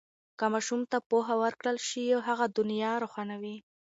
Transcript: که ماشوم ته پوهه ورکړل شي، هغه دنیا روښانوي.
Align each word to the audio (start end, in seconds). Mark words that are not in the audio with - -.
که 0.39 0.45
ماشوم 0.53 0.81
ته 0.91 0.97
پوهه 1.09 1.35
ورکړل 1.43 1.77
شي، 1.87 2.05
هغه 2.27 2.45
دنیا 2.57 2.93
روښانوي. 3.03 3.57